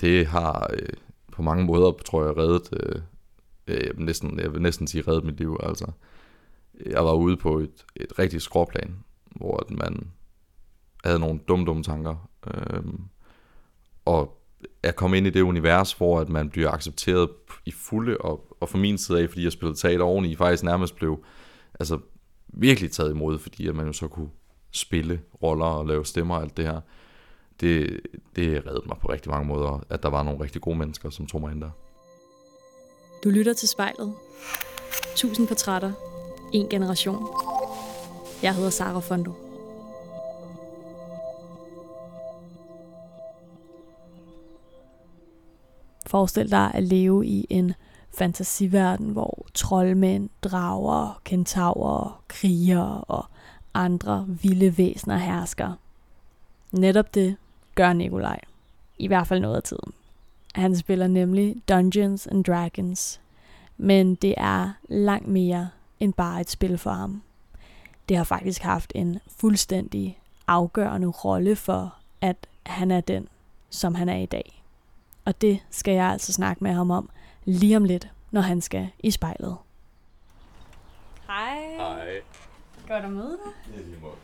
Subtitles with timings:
[0.00, 0.88] det har øh,
[1.32, 3.02] på mange måder, tror jeg, reddet, øh,
[3.66, 5.60] øh, næsten, jeg vil næsten sige reddet mit liv.
[5.62, 5.86] Altså,
[6.86, 10.10] jeg var ude på et, et rigtigt skråplan, hvor man
[11.04, 12.30] havde nogle dumme, dumme tanker.
[12.46, 12.82] Øh,
[14.04, 14.38] og
[14.82, 17.30] jeg kom ind i det univers, hvor at man bliver accepteret
[17.66, 20.96] i fulde, og, og fra min side af, fordi jeg spillede teater oveni, faktisk nærmest
[20.96, 21.24] blev
[21.80, 21.98] altså,
[22.48, 24.30] virkelig taget imod, fordi at man jo så kunne
[24.70, 26.80] spille roller og lave stemmer og alt det her.
[27.60, 28.00] Det,
[28.36, 31.26] det reddede mig på rigtig mange måder, at der var nogle rigtig gode mennesker, som
[31.26, 31.70] tog mig ind der.
[33.24, 34.14] Du lytter til spejlet.
[35.16, 35.92] Tusind portrætter.
[36.52, 37.26] En generation.
[38.42, 39.32] Jeg hedder Sara Fondo.
[46.06, 47.74] Forestil dig at leve i en
[48.18, 53.24] fantasiverden, hvor troldmænd, drager, kentaurer, kriger og
[53.74, 55.72] andre vilde væsener hersker.
[56.72, 57.36] Netop det
[57.78, 58.40] gør Nikolaj.
[58.98, 59.92] I hvert fald noget af tiden.
[60.54, 63.20] Han spiller nemlig Dungeons and Dragons,
[63.76, 65.68] men det er langt mere
[66.00, 67.22] end bare et spil for ham.
[68.08, 73.28] Det har faktisk haft en fuldstændig afgørende rolle for, at han er den,
[73.70, 74.64] som han er i dag.
[75.24, 77.10] Og det skal jeg altså snakke med ham om
[77.44, 79.56] lige om lidt, når han skal i spejlet.
[81.26, 81.76] Hej.
[81.76, 82.20] Hej.
[82.88, 83.74] Godt at møde dig.
[83.76, 84.14] Ja, lige måde.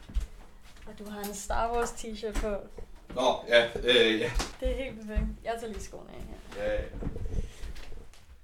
[0.86, 2.56] Og du har en Star Wars t-shirt på.
[3.14, 4.30] Nå, ja, øh, ja.
[4.60, 5.26] Det er helt perfekt.
[5.44, 6.64] Jeg tager lige skoene af her.
[6.64, 6.80] ja, ja.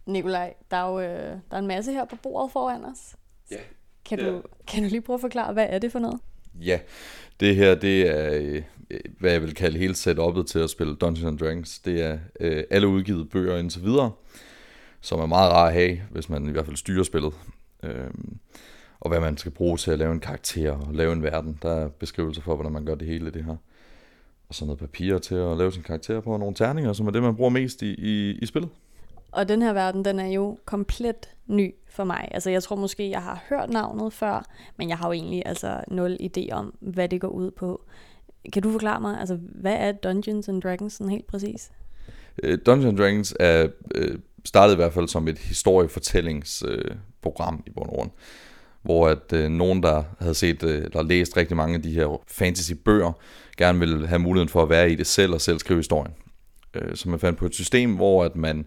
[0.07, 3.17] Nikolaj, der er jo øh, der er en masse her på bordet foran os.
[3.51, 3.57] Ja,
[4.05, 6.21] Kan er du, kan du lige prøve at forklare, hvad er det for noget?
[6.55, 6.79] Ja,
[7.41, 8.63] det her, det er, øh,
[9.19, 11.79] hvad jeg vil kalde hele setup'et til at spille Dungeons and Dragons.
[11.79, 14.13] Det er øh, alle udgivet bøger indtil videre,
[15.01, 17.33] som er meget rare at have, hvis man i hvert fald styrer spillet.
[17.83, 18.39] Øhm,
[19.01, 21.59] og hvad man skal bruge til at lave en karakter og lave en verden.
[21.63, 23.57] Der er beskrivelser for, hvordan man gør det hele det her.
[24.51, 27.11] Og så noget papir til at lave sin karakter på, og nogle terninger, som er
[27.11, 28.71] det, man bruger mest i, i, i spillet.
[29.33, 32.29] Og den her verden, den er jo komplet ny for mig.
[32.31, 34.45] Altså jeg tror måske, jeg har hørt navnet før,
[34.77, 37.85] men jeg har jo egentlig altså nul idé om, hvad det går ud på.
[38.53, 41.71] Kan du forklare mig, altså hvad er Dungeons and Dragons sådan helt præcis?
[42.43, 47.71] Øh, Dungeons and Dragons er øh, startet i hvert fald som et historiefortællingsprogram øh, i
[47.71, 48.11] bund og grund,
[48.83, 52.21] hvor at øh, nogen, der havde set øh, eller læst rigtig mange af de her
[52.29, 53.13] fantasy-bøger,
[53.57, 56.13] gerne ville have muligheden for at være i det selv og selv skrive historien.
[56.75, 58.67] Øh, så man fandt på et system, hvor at man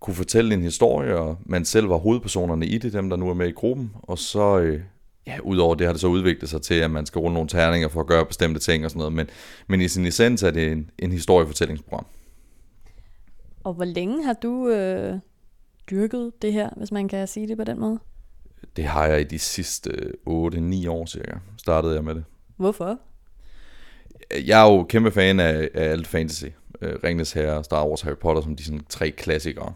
[0.00, 3.34] kunne fortælle en historie, og man selv var hovedpersonerne i det, dem der nu er
[3.34, 4.80] med i gruppen, og så, øh,
[5.26, 7.88] ja, udover det har det så udviklet sig til, at man skal rulle nogle terninger
[7.88, 9.26] for at gøre bestemte ting og sådan noget, men,
[9.66, 12.06] men i sin essens er det en, en historiefortællingsprogram.
[13.64, 15.14] Og hvor længe har du øh,
[15.90, 17.98] dyrket det her, hvis man kan sige det på den måde?
[18.76, 22.24] Det har jeg i de sidste øh, 8-9 år cirka, startede jeg med det.
[22.56, 22.98] Hvorfor?
[24.46, 26.44] Jeg er jo kæmpe fan af, af alt fantasy.
[26.82, 29.72] Øh, Ringnes Herre, Star Wars, Harry Potter, som de sådan tre klassikere.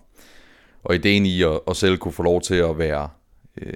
[0.85, 3.09] Og ideen i at, at selv kunne få lov til at være
[3.63, 3.75] øh,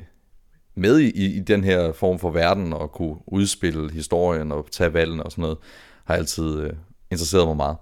[0.75, 5.23] med i, i den her form for verden, og kunne udspille historien og tage valgene
[5.23, 5.59] og sådan noget,
[6.05, 6.73] har altid øh,
[7.11, 7.77] interesseret mig meget.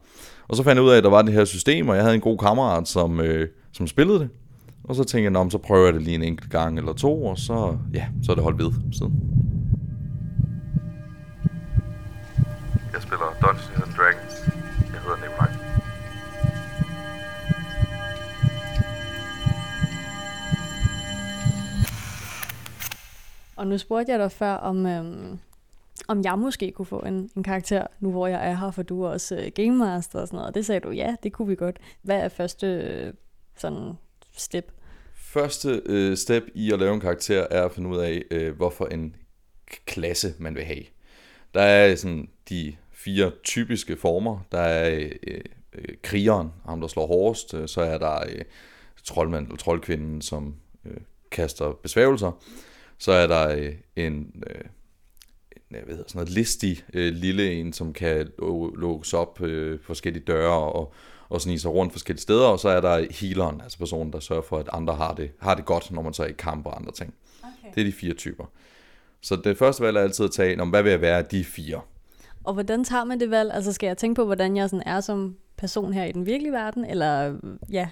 [0.49, 2.15] Og så fandt jeg ud af, at der var det her system, og jeg havde
[2.15, 4.29] en god kammerat, som, øh, som spillede det.
[4.85, 7.25] Og så tænkte jeg, "Nå, så prøver jeg det lige en enkelt gang eller to,
[7.25, 9.13] og så, ja, så er det holdt ved siden.
[12.93, 14.35] Jeg spiller Dungeons and Dragons.
[14.93, 15.51] Jeg hedder Nikolaj.
[23.57, 25.39] Og nu spurgte jeg dig før, om, øhm,
[26.09, 29.03] om jeg måske kunne få en, en karakter, nu hvor jeg er her, for du
[29.03, 30.49] er også øh, Game Master og sådan noget.
[30.49, 31.79] Og det sagde du, ja, det kunne vi godt.
[32.03, 33.13] Hvad er første øh,
[33.57, 33.93] sådan
[34.37, 34.73] step?
[35.15, 38.87] Første øh, step i at lave en karakter er at finde ud af, øh, hvorfor
[38.87, 39.17] en
[39.87, 40.85] klasse man vil have.
[41.55, 44.41] Der er sådan de fire typiske former.
[44.53, 45.41] Der er øh,
[45.73, 47.55] øh, krigeren, ham der slår hårdest.
[47.55, 48.45] Øh, så er der øh,
[49.05, 50.55] troldmanden eller troldkvinden, som
[50.85, 50.97] øh,
[51.31, 52.43] kaster besværgelser.
[52.99, 54.65] Så er der øh, en, øh,
[55.55, 59.81] en hvad hedder sådan noget, listig øh, lille en, som kan låse lukkes op øh,
[59.83, 60.93] forskellige døre og,
[61.33, 62.47] og snige sig rundt forskellige steder.
[62.47, 65.55] Og så er der healeren, altså personen, der sørger for, at andre har det, har
[65.55, 67.15] det godt, når man så er i kamp og andre ting.
[67.43, 67.75] Okay.
[67.75, 68.45] Det er de fire typer.
[69.21, 71.45] Så det første valg er altid at tage, om hvad vil jeg være af de
[71.45, 71.81] fire?
[72.45, 73.51] Og hvordan tager man det valg?
[73.55, 76.53] Altså skal jeg tænke på, hvordan jeg sådan er som person her i den virkelige
[76.53, 76.85] verden?
[76.85, 77.35] Eller
[77.71, 77.89] ja,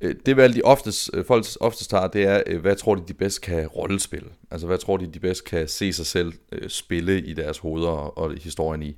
[0.00, 3.02] Øh, Det valg, de oftest, øh, folk oftest tager, det er, øh, hvad tror de,
[3.08, 4.28] de bedst kan rollespille?
[4.50, 6.32] Altså, hvad tror de, de bedst kan se sig selv
[6.68, 8.96] spille i deres hoveder og, og historien i?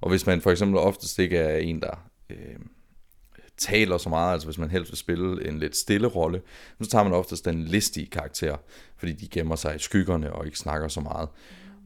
[0.00, 2.56] Og hvis man for eksempel oftest ikke er en, der øh,
[3.58, 6.40] taler så meget, altså hvis man helst vil spille en lidt stille rolle,
[6.82, 8.56] så tager man oftest den listige karakter,
[8.96, 11.28] fordi de gemmer sig i skyggerne og ikke snakker så meget.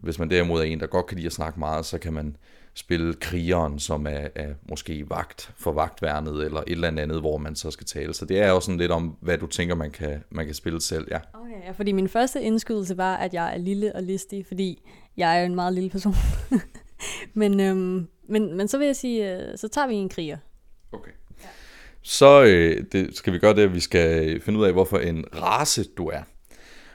[0.03, 2.37] Hvis man derimod er en, der godt kan lide at snakke meget, så kan man
[2.75, 7.57] spille krigeren, som er, er måske vagt for vagtværnet, eller et eller andet, hvor man
[7.57, 8.15] så skal tale.
[8.15, 10.81] Så det er jo sådan lidt om, hvad du tænker, man kan, man kan spille
[10.81, 11.19] selv, ja.
[11.33, 14.83] Okay, ja, fordi min første indskydelse var, at jeg er lille og listig, fordi
[15.17, 16.15] jeg er en meget lille person.
[17.41, 20.37] men, øhm, men, men så vil jeg sige, øh, så tager vi en kriger.
[20.93, 21.11] Okay.
[22.03, 25.25] Så øh, det, skal vi gøre det, at vi skal finde ud af, hvorfor en
[25.35, 26.23] race du er.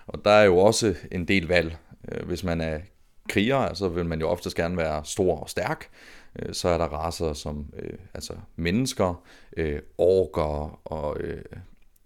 [0.08, 1.78] Og der er jo også en del valg.
[2.12, 2.80] Øh, hvis man er
[3.30, 5.90] kriger, så vil man jo oftest gerne være stor og stærk.
[6.40, 9.24] Øh, så er der raser som øh, altså mennesker,
[9.58, 11.44] øh, orker og øh,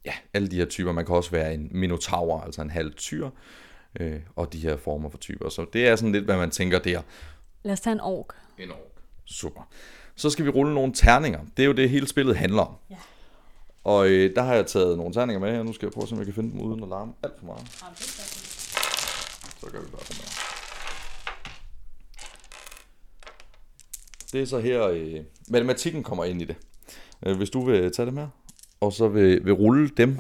[0.06, 0.92] ja, alle de her typer.
[0.92, 3.30] Man kan også være en minotaur, altså en halv tyr,
[4.00, 5.50] øh, og de her former for typer.
[5.50, 7.02] Så det er sådan lidt, hvad man tænker der.
[7.64, 8.36] Lad os tage en ork.
[8.58, 9.02] En ork.
[9.26, 9.70] Super.
[10.18, 11.40] Så skal vi rulle nogle terninger.
[11.58, 12.76] Det er jo det, hele spillet handler om.
[12.90, 12.96] Ja.
[13.84, 15.64] Og øh, der har jeg taget nogle terninger med her.
[15.64, 17.34] Nu skal jeg prøve at se, om jeg kan finde dem uden at larme alt
[17.40, 17.68] for meget.
[19.60, 20.30] Så gør vi bare sådan her.
[24.32, 26.56] Det er så her, øh, matematikken kommer ind i det.
[27.26, 28.28] Øh, hvis du vil tage dem her,
[28.80, 30.18] og så vil, vil rulle dem,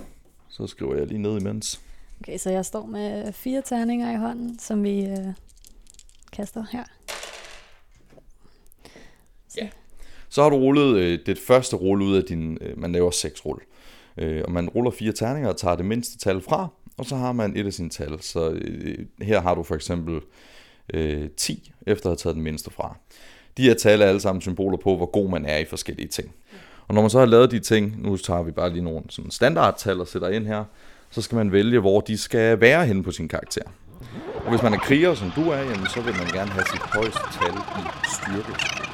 [0.50, 1.82] så skriver jeg lige ned imens.
[2.22, 5.34] Okay, så jeg står med fire terninger i hånden, som vi øh,
[6.32, 6.84] kaster her.
[9.58, 9.70] Ja.
[10.30, 13.46] Så har du rullet øh, det første rulle ud af din, øh, man laver seks
[13.46, 13.62] rulle.
[14.18, 17.32] Øh, og man ruller fire terninger og tager det mindste tal fra, og så har
[17.32, 18.22] man et af sine tal.
[18.22, 20.22] Så øh, her har du for eksempel
[20.94, 22.98] øh, 10, efter at have taget den mindste fra.
[23.58, 26.32] De her tal er alle sammen symboler på, hvor god man er i forskellige ting.
[26.88, 29.32] Og når man så har lavet de ting, nu tager vi bare lige nogle sådan
[29.32, 30.64] standardtal og sætter ind her,
[31.10, 33.62] så skal man vælge, hvor de skal være henne på sin karakter.
[34.36, 36.82] Og hvis man er kriger, som du er, jamen, så vil man gerne have sit
[36.82, 37.84] højeste tal i
[38.16, 38.87] styrke.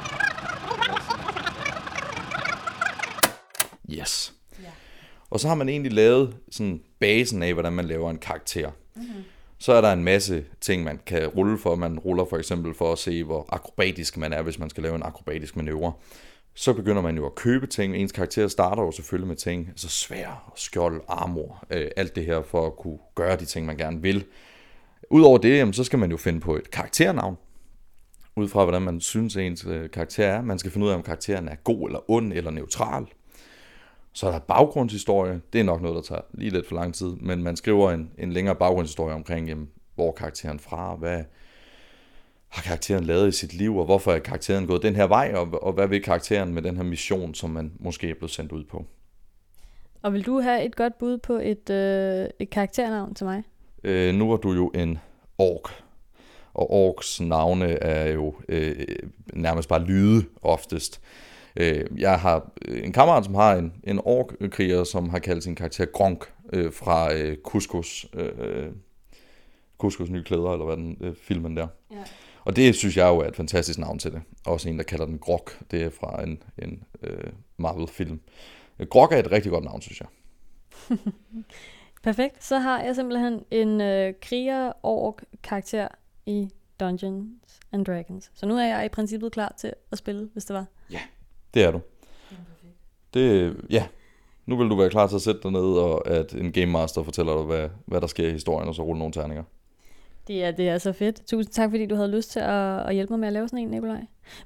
[4.00, 4.34] Yes.
[4.62, 4.68] Ja.
[5.30, 8.70] Og så har man egentlig lavet sådan basen af, hvordan man laver en karakter.
[8.94, 9.22] Mm-hmm.
[9.58, 11.74] Så er der en masse ting, man kan rulle for.
[11.74, 14.94] Man ruller for eksempel for at se, hvor akrobatisk man er, hvis man skal lave
[14.94, 15.92] en akrobatisk manøvre.
[16.54, 17.96] Så begynder man jo at købe ting.
[17.96, 22.42] Ens karakter starter jo selvfølgelig med ting, altså svær, skjold, armor, øh, alt det her
[22.42, 24.24] for at kunne gøre de ting, man gerne vil.
[25.10, 27.36] Udover det, jamen, så skal man jo finde på et karakternavn,
[28.36, 30.42] ud fra hvordan man synes, ens øh, karakter er.
[30.42, 33.06] Man skal finde ud af, om karakteren er god eller ond eller neutral.
[34.14, 35.40] Så er der baggrundshistorie.
[35.52, 38.10] Det er nok noget, der tager lige lidt for lang tid, men man skriver en,
[38.18, 41.24] en længere baggrundshistorie omkring, jamen, hvor er karakteren fra, hvad
[42.48, 45.62] har karakteren lavet i sit liv, og hvorfor er karakteren gået den her vej, og,
[45.62, 48.64] og hvad vil karakteren med den her mission, som man måske er blevet sendt ud
[48.64, 48.86] på.
[50.02, 53.42] Og vil du have et godt bud på et, øh, et karakternavn til mig?
[53.84, 54.98] Øh, nu er du jo en
[55.38, 55.82] ork,
[56.54, 58.86] og orks navne er jo øh,
[59.32, 61.00] nærmest bare lyde oftest.
[61.56, 65.84] Øh, jeg har en kammerat, som har en, en ork-kriger, som har kaldt sin karakter
[65.84, 68.72] Gronk øh, fra øh, Couscous, øh,
[69.78, 71.66] Couscous nye klæder, eller hvad den øh, filmen der.
[71.90, 71.96] Ja.
[72.44, 74.22] Og det synes jeg jo er et fantastisk navn til det.
[74.46, 75.58] Også en, der kalder den Grok.
[75.70, 78.20] Det er fra en, en øh, Marvel-film.
[78.90, 80.08] Grok er et rigtig godt navn, synes jeg.
[82.02, 82.44] Perfekt.
[82.44, 85.88] Så har jeg simpelthen en øh, kriger-ork-karakter
[86.26, 86.48] i
[86.80, 88.30] Dungeons and Dragons.
[88.34, 90.66] Så nu er jeg i princippet klar til at spille, hvis det var.
[91.54, 91.80] Det er du.
[93.14, 93.86] Det, ja.
[94.46, 97.02] Nu vil du være klar til at sætte dig ned, og at en Game Master
[97.02, 99.42] fortæller dig, hvad, hvad der sker i historien, og så rulle nogle terninger.
[100.28, 101.26] Det er, det er så fedt.
[101.26, 103.58] Tusind tak, fordi du havde lyst til at, at hjælpe mig med at lave sådan
[103.58, 104.00] en, Nikolaj.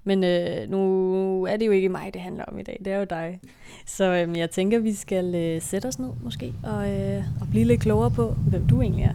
[0.05, 2.81] Men øh, nu er det jo ikke mig, det handler om i dag.
[2.85, 3.41] Det er jo dig.
[3.87, 7.65] Så øh, jeg tænker, vi skal øh, sætte os ned måske, og, øh, og blive
[7.65, 9.15] lidt klogere på, hvem du egentlig er.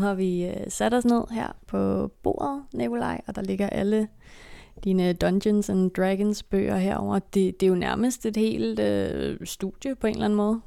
[0.00, 4.08] Har vi øh, sat os ned her på bordet, Nikolaj, og der ligger alle
[4.84, 7.18] dine Dungeons and Dragons bøger herover.
[7.18, 10.60] Det, det er jo nærmest et helt øh, studie på en eller anden måde.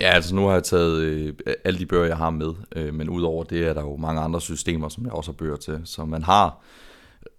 [0.00, 3.08] Ja, altså nu har jeg taget øh, alle de bøger, jeg har med, øh, men
[3.08, 6.04] udover det er der jo mange andre systemer, som jeg også har bøger til, så
[6.04, 6.64] man har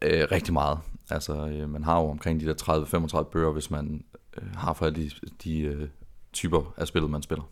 [0.02, 0.78] øh, rigtig meget.
[1.10, 4.04] Altså øh, man har jo omkring de der 30-35 bøger, hvis man
[4.38, 5.12] øh, har for alle de,
[5.44, 5.88] de øh,
[6.34, 7.44] typer af spillet, man spiller.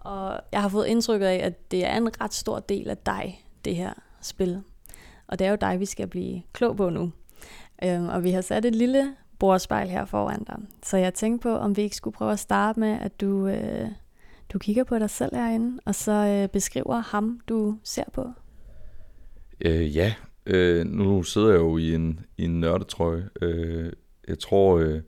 [0.00, 3.44] Og jeg har fået indtryk af, at det er en ret stor del af dig,
[3.64, 3.92] det her
[4.22, 4.62] spil.
[5.26, 7.12] Og det er jo dig, vi skal blive klog på nu.
[7.84, 10.56] Øhm, og vi har sat et lille bordspejl her foran dig.
[10.82, 13.88] Så jeg tænkte på, om vi ikke skulle prøve at starte med, at du, øh,
[14.52, 18.30] du kigger på dig selv herinde, og så øh, beskriver ham, du ser på.
[19.60, 20.14] Øh, ja,
[20.46, 23.28] øh, nu sidder jeg jo i en, i en nørdetrøje.
[23.42, 23.92] Øh,
[24.28, 25.00] jeg tror, øh,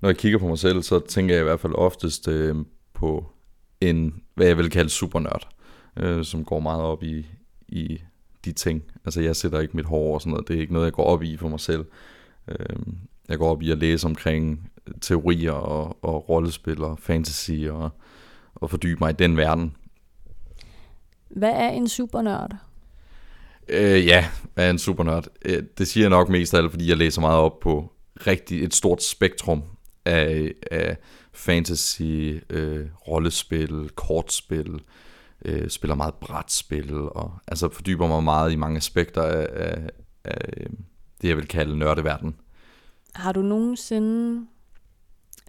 [0.00, 2.56] når jeg kigger på mig selv, så tænker jeg i hvert fald oftest øh,
[2.92, 3.35] på
[3.80, 5.48] en, hvad jeg vil kalde supernørd,
[5.96, 7.26] øh, som går meget op i,
[7.68, 8.00] i
[8.44, 8.82] de ting.
[9.04, 11.04] Altså jeg sætter ikke mit hår og sådan noget, det er ikke noget, jeg går
[11.04, 11.84] op i for mig selv.
[12.48, 12.76] Øh,
[13.28, 17.90] jeg går op i at læse omkring teorier og, og rollespil og fantasy og,
[18.54, 19.76] og fordybe mig i den verden.
[21.28, 22.56] Hvad er en supernørd?
[23.68, 25.26] Øh, ja, er en supernørd.
[25.44, 27.92] Øh, det siger jeg nok mest af alt, fordi jeg læser meget op på
[28.26, 29.62] rigtig et stort spektrum
[30.06, 30.96] af, af
[31.32, 34.80] fantasy, øh, rollespil, kortspil,
[35.44, 39.90] øh, spiller meget brætspil, og altså fordyber mig meget i mange aspekter af, af,
[40.24, 40.66] af
[41.22, 42.36] det, jeg vil kalde nørdeverden.
[43.14, 44.46] Har du nogensinde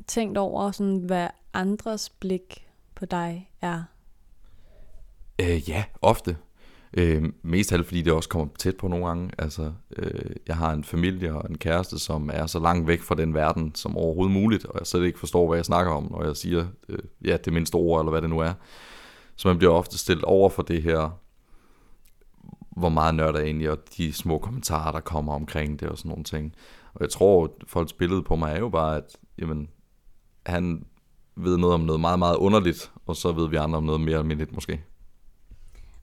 [0.07, 3.83] tænkt over, sådan, hvad andres blik på dig er?
[5.41, 6.37] Øh, ja, ofte.
[6.97, 9.29] Øh, mest af alt, fordi det også kommer tæt på nogle gange.
[9.37, 13.15] Altså, øh, jeg har en familie og en kæreste, som er så langt væk fra
[13.15, 16.23] den verden som overhovedet muligt, og jeg slet ikke forstår, hvad jeg snakker om, når
[16.23, 18.53] jeg siger, øh, ja, det mindste ord, eller hvad det nu er.
[19.35, 21.19] Så man bliver ofte stillet over for det her,
[22.77, 26.09] hvor meget nørder jeg egentlig, og de små kommentarer, der kommer omkring det og sådan
[26.09, 26.53] nogle ting.
[26.93, 29.69] Og jeg tror, at folks billede på mig er jo bare, at jamen,
[30.45, 30.85] han
[31.35, 34.17] ved noget om noget meget, meget underligt, og så ved vi andre om noget mere
[34.17, 34.83] almindeligt måske.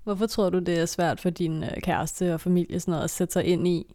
[0.04, 3.10] Hvorfor tror du, det er svært for din øh, kæreste og familie sådan noget, at
[3.10, 3.94] sætte sig ind i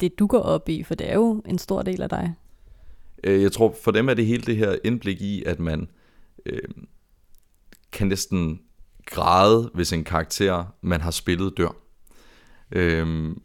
[0.00, 0.82] det, du går op i?
[0.82, 2.34] For det er jo en stor del af dig.
[3.24, 5.88] Øh, jeg tror, for dem er det hele det her indblik i, at man
[6.46, 6.68] øh,
[7.92, 8.60] kan næsten
[9.06, 11.76] græde, hvis en karakter, man har spillet, dør.
[12.72, 13.36] Øh,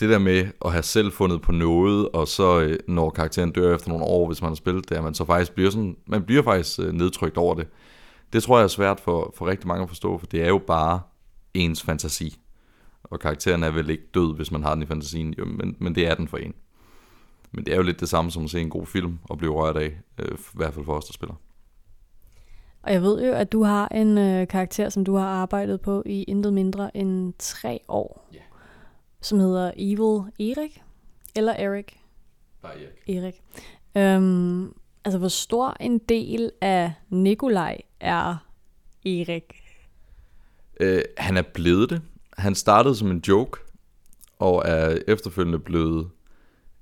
[0.00, 3.74] det der med at have selv fundet på noget, og så øh, når karakteren dør
[3.74, 6.22] efter nogle år, hvis man har spillet det, at man så faktisk bliver sådan, man
[6.22, 7.66] bliver faktisk øh, nedtrykt over det.
[8.32, 10.58] Det tror jeg er svært for, for rigtig mange at forstå, for det er jo
[10.58, 11.00] bare
[11.54, 12.38] ens fantasi.
[13.02, 15.94] Og karakteren er vel ikke død, hvis man har den i fantasien, jo, men, men
[15.94, 16.54] det er den for en.
[17.52, 19.52] Men det er jo lidt det samme som at se en god film og blive
[19.52, 21.34] rørt af, øh, i hvert fald for os, der spiller.
[22.82, 26.02] Og jeg ved jo, at du har en øh, karakter, som du har arbejdet på
[26.06, 28.28] i intet mindre end tre år.
[28.34, 28.44] Yeah.
[29.20, 30.82] Som hedder Evil Erik.
[31.36, 32.00] Eller Erik.
[32.62, 32.72] Bare
[33.06, 33.16] Erik.
[33.16, 33.42] Erik.
[33.96, 34.74] Øhm,
[35.06, 38.36] altså, hvor stor en del af Nikolaj er
[39.04, 39.62] Erik?
[40.80, 42.02] Øh, han er blevet det.
[42.38, 43.60] Han startede som en joke,
[44.38, 46.08] og er efterfølgende blevet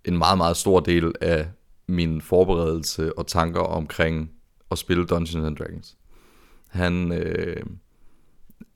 [0.05, 1.49] en meget, meget stor del af
[1.87, 4.31] min forberedelse og tanker omkring
[4.71, 5.97] at spille Dungeons and Dragons.
[6.67, 7.63] Han, øh,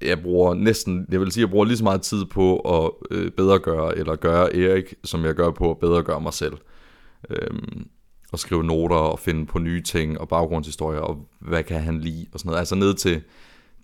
[0.02, 3.31] jeg bruger næsten, jeg vil sige, jeg bruger lige så meget tid på at øh,
[3.31, 6.55] bedre gøre, eller gøre Erik, som jeg gør på at bedre gøre mig selv.
[7.31, 7.88] Øhm,
[8.32, 12.26] og skrive noter og finde på nye ting og baggrundshistorier og hvad kan han lide
[12.32, 12.58] og sådan noget.
[12.58, 13.23] Altså ned til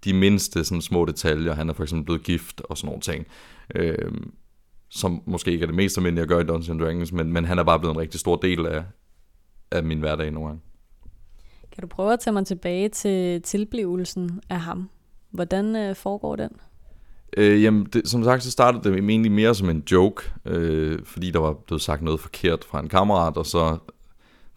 [0.05, 1.55] de mindste sådan små detaljer.
[1.55, 3.27] Han er for eksempel blevet gift og sådan nogle ting.
[3.75, 4.33] Øhm,
[4.89, 7.59] som måske ikke er det mest almindelige at gøre i Dungeons Dragons, men, men han
[7.59, 8.85] er bare blevet en rigtig stor del af,
[9.71, 10.63] af min hverdag nogle gange.
[11.73, 14.91] Kan du prøve at tage mig tilbage til tilblivelsen af ham?
[15.31, 16.51] Hvordan øh, foregår den?
[17.37, 21.31] Øh, jamen, det, som sagt, så startede det egentlig mere som en joke, øh, fordi
[21.31, 23.79] der var blevet sagt noget forkert fra en kammerat, og så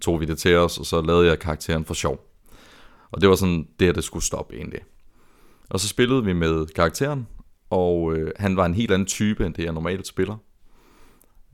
[0.02, 2.20] tog vi det til os, og så lavede jeg karakteren for sjov.
[3.12, 4.82] Og det var sådan det, det skulle stoppe egentlig.
[5.70, 7.28] Og så spillede vi med karakteren,
[7.70, 10.38] og øh, han var en helt anden type, end det jeg normalt spiller.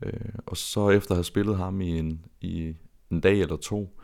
[0.04, 0.12] Øh,
[0.46, 2.74] og så efter at have spillet ham i en, i
[3.10, 4.00] en dag eller to,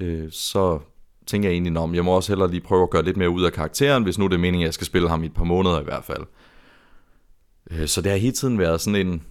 [0.00, 0.80] øh, så
[1.26, 3.44] tænker jeg egentlig, om jeg må også hellere lige prøve at gøre lidt mere ud
[3.44, 5.44] af karakteren, hvis nu det er meningen, at jeg skal spille ham i et par
[5.44, 6.22] måneder i hvert fald.
[7.70, 9.22] Øh, så det har hele tiden været sådan en,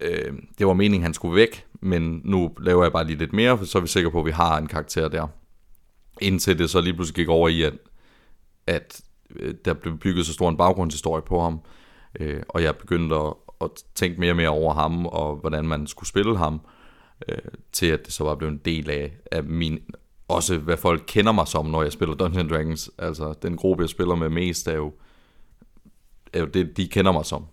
[0.00, 3.58] øh, det var meningen, han skulle væk, men nu laver jeg bare lige lidt mere,
[3.58, 5.26] for så er vi sikre på, at vi har en karakter der.
[6.20, 7.74] Indtil det så lige pludselig gik over i, at,
[8.66, 11.60] at øh, der blev bygget så stor en baggrundshistorie på ham,
[12.20, 15.86] øh, og jeg begyndte at, at tænke mere og mere over ham, og hvordan man
[15.86, 16.60] skulle spille ham,
[17.28, 17.38] øh,
[17.72, 19.78] til at det så var blevet en del af, af min,
[20.28, 22.90] også hvad folk kender mig som, når jeg spiller Dungeons Dragons.
[22.98, 24.92] Altså, den gruppe, jeg spiller med mest, er jo,
[26.32, 27.46] er jo det, de kender mig som.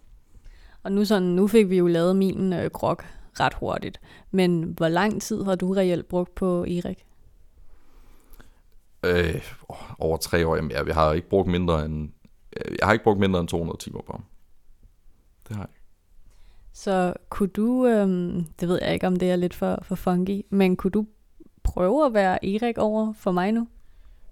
[0.84, 3.06] Og nu, sådan, nu fik vi jo lavet min øh, krok
[3.40, 4.02] ret hurtigt.
[4.32, 7.06] Men hvor lang tid har du reelt brugt på Erik?
[9.06, 9.42] Øh,
[10.00, 10.56] over tre år.
[10.56, 12.10] Jamen, jeg, jeg har ikke brugt mindre end
[12.80, 14.24] jeg har ikke brugt mindre end 200 timer på ham.
[15.48, 15.70] Det har jeg.
[16.74, 20.46] Så kunne du, øhm, det ved jeg ikke, om det er lidt for, for funky,
[20.50, 21.06] men kunne du
[21.63, 23.68] prøve at være Erik over for mig nu?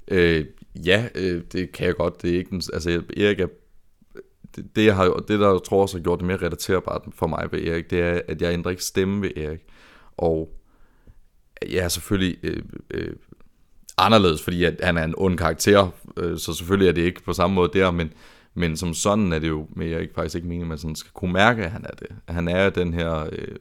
[0.08, 0.46] Øh,
[0.86, 2.22] ja, øh, det kan jeg godt.
[2.22, 3.48] Det er ikke, altså, Erik er
[4.55, 7.27] det, det, jeg har, det, der jeg tror også har gjort det mere relaterbart for
[7.27, 9.60] mig ved Erik, det er, at jeg ændrer ikke stemme ved Erik.
[10.17, 10.50] Og
[11.62, 13.15] jeg er selvfølgelig øh, øh,
[13.98, 17.34] anderledes, fordi at han er en ond karakter, øh, så selvfølgelig er det ikke på
[17.34, 18.13] samme måde der, men,
[18.53, 21.12] men som sådan er det jo med Erik faktisk ikke meningen, at man sådan skal
[21.13, 22.08] kunne mærke, at han er det.
[22.27, 23.29] Han er den her...
[23.31, 23.55] Øh,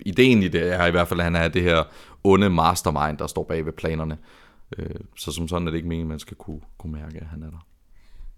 [0.00, 1.84] ideen i det er i hvert fald, at han er det her
[2.24, 4.18] onde mastermind, der står bag ved planerne.
[4.78, 7.26] Øh, så som sådan er det ikke meningen, at man skal kunne, kunne mærke, at
[7.26, 7.66] han er der.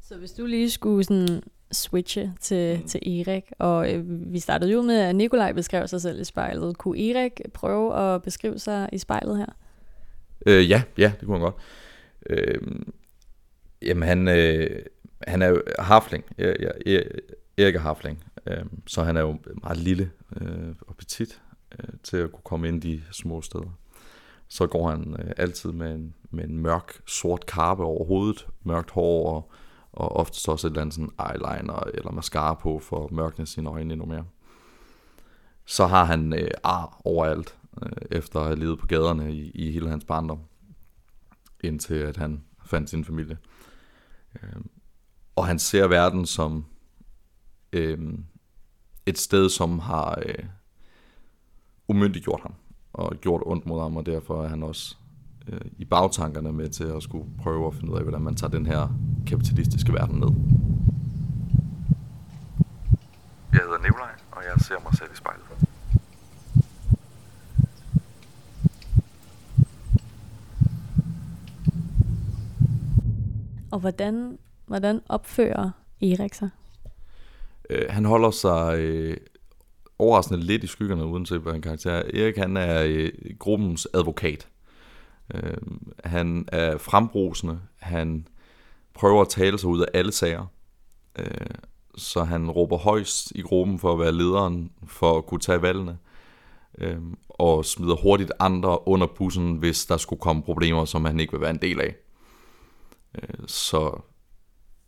[0.03, 1.43] Så hvis du lige skulle sådan
[1.73, 2.89] switche til, mm.
[2.89, 3.53] til Erik.
[3.59, 6.79] Og øh, vi startede jo med, at Nikolaj beskrev sig selv i spejlet.
[6.79, 9.47] Kunne Erik prøve at beskrive sig i spejlet her?
[10.47, 11.55] Øh, ja, ja, det kunne han godt.
[12.31, 12.61] Øh,
[13.83, 14.83] jamen, han, øh,
[15.27, 16.25] han er jo harfling.
[16.39, 16.53] Ja,
[16.87, 17.01] ja,
[17.59, 18.25] Erik er harfling.
[18.47, 21.41] Øh, så han er jo meget lille øh, og petit
[21.79, 23.79] øh, til at kunne komme ind i de små steder.
[24.49, 28.91] Så går han øh, altid med en, med en mørk, sort karpe over hovedet, mørkt
[28.91, 29.51] hår og,
[29.97, 33.71] og ofte også et eller andet sådan eyeliner eller mascara på for at mørkne sine
[33.71, 34.25] øjne endnu mere.
[35.65, 39.73] Så har han øh, ar overalt, øh, efter at have levet på gaderne i, i
[39.73, 40.41] hele hans barndom,
[41.65, 43.39] indtil at han fandt sin familie.
[44.35, 44.61] Øh,
[45.37, 46.65] og han ser verden som
[47.73, 48.19] øh,
[49.07, 50.45] et sted, som har øh,
[51.89, 52.55] umyndiggjort ham
[52.93, 54.97] og gjort ondt mod ham, og derfor er han også
[55.49, 58.51] øh, i bagtankerne med til at skulle prøve at finde ud af, hvordan man tager
[58.51, 60.31] den her kapitalistiske verden ned.
[63.53, 65.47] Jeg hedder Nikolaj, og jeg ser mig selv i spejlet.
[73.71, 75.71] Og hvordan, hvordan opfører
[76.03, 76.51] Erik sig?
[77.71, 79.17] Øh, han holder sig øh,
[79.99, 81.93] overraskende lidt i skyggerne, uden til en karakter.
[81.93, 84.49] Erik han er øh, gruppens advokat.
[85.35, 85.57] Øh,
[86.05, 87.61] han er frembrusende.
[87.79, 88.29] Han
[88.95, 90.47] prøver at tale sig ud af alle sager.
[91.19, 91.47] Øh,
[91.97, 95.99] så han råber højst i gruppen for at være lederen, for at kunne tage valgene.
[96.79, 101.33] Øh, og smider hurtigt andre under bussen, hvis der skulle komme problemer, som han ikke
[101.33, 101.95] vil være en del af.
[103.15, 104.01] Øh, så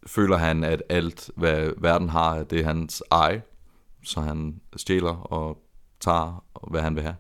[0.07, 3.43] føler han, at alt, hvad verden har, det er hans eje.
[4.05, 5.59] Så han stjæler og
[6.01, 7.17] tager, hvad han vil have.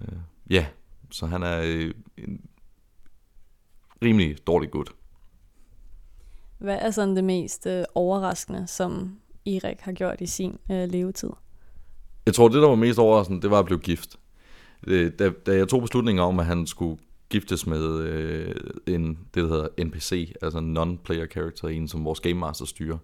[0.00, 0.18] Øh,
[0.50, 0.66] ja,
[1.12, 1.60] så han er
[2.16, 2.40] en
[4.02, 4.92] rimelig dårlig gut.
[6.58, 11.30] Hvad er sådan det mest øh, overraskende, som Erik har gjort i sin øh, levetid?
[12.26, 14.18] Jeg tror, det der var mest overraskende, det var at blive gift.
[14.86, 18.54] Øh, da, da jeg tog beslutningen om, at han skulle giftes med øh,
[18.86, 22.98] en, det der hedder NPC, altså en non-player character, en som vores Game Master styrer.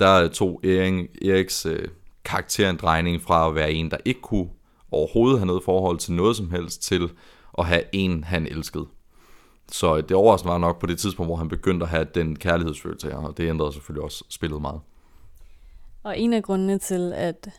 [0.00, 1.88] Der tog Erik, Eriks øh,
[2.24, 4.48] karakter en drejning fra at være en, der ikke kunne
[4.94, 7.10] overhovedet have noget forhold til noget som helst, til
[7.58, 8.86] at have en, han elskede.
[9.72, 13.16] Så det overraskende var nok på det tidspunkt, hvor han begyndte at have den kærlighedsfølelse,
[13.16, 14.80] og det ændrede selvfølgelig også spillet meget.
[16.02, 17.50] Og en af grundene til, at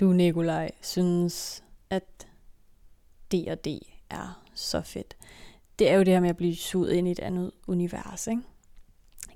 [0.00, 2.26] du, Nikolaj, synes, at
[3.32, 3.66] D&D
[4.10, 5.16] er så fedt,
[5.78, 8.42] det er jo det her med at blive suget ind i et andet univers, ikke?